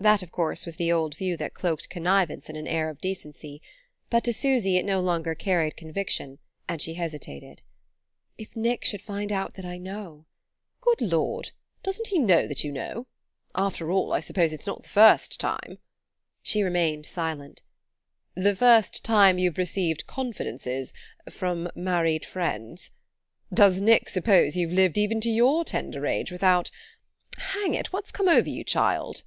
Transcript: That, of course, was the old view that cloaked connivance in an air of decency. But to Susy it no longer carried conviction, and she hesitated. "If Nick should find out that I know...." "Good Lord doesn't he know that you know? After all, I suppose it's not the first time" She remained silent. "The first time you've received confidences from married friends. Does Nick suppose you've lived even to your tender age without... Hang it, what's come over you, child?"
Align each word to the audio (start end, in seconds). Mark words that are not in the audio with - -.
That, 0.00 0.22
of 0.22 0.30
course, 0.30 0.64
was 0.64 0.76
the 0.76 0.92
old 0.92 1.16
view 1.16 1.36
that 1.38 1.54
cloaked 1.54 1.90
connivance 1.90 2.48
in 2.48 2.54
an 2.54 2.68
air 2.68 2.88
of 2.88 3.00
decency. 3.00 3.60
But 4.10 4.22
to 4.22 4.32
Susy 4.32 4.76
it 4.76 4.84
no 4.84 5.00
longer 5.00 5.34
carried 5.34 5.76
conviction, 5.76 6.38
and 6.68 6.80
she 6.80 6.94
hesitated. 6.94 7.62
"If 8.38 8.54
Nick 8.54 8.84
should 8.84 9.02
find 9.02 9.32
out 9.32 9.54
that 9.54 9.64
I 9.64 9.76
know...." 9.76 10.24
"Good 10.80 11.00
Lord 11.00 11.50
doesn't 11.82 12.06
he 12.06 12.20
know 12.20 12.46
that 12.46 12.62
you 12.62 12.70
know? 12.70 13.08
After 13.56 13.90
all, 13.90 14.12
I 14.12 14.20
suppose 14.20 14.52
it's 14.52 14.68
not 14.68 14.84
the 14.84 14.88
first 14.88 15.40
time" 15.40 15.78
She 16.44 16.62
remained 16.62 17.04
silent. 17.04 17.62
"The 18.36 18.54
first 18.54 19.02
time 19.02 19.36
you've 19.40 19.58
received 19.58 20.06
confidences 20.06 20.92
from 21.28 21.72
married 21.74 22.24
friends. 22.24 22.92
Does 23.52 23.80
Nick 23.80 24.08
suppose 24.08 24.54
you've 24.56 24.70
lived 24.70 24.96
even 24.96 25.20
to 25.22 25.28
your 25.28 25.64
tender 25.64 26.06
age 26.06 26.30
without... 26.30 26.70
Hang 27.36 27.74
it, 27.74 27.92
what's 27.92 28.12
come 28.12 28.28
over 28.28 28.48
you, 28.48 28.62
child?" 28.62 29.24